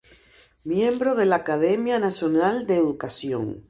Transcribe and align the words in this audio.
Miembro 0.63 1.13
de 1.13 1.27
la 1.27 1.35
Academia 1.35 1.99
Nacional 1.99 2.65
de 2.65 2.75
Educación. 2.75 3.59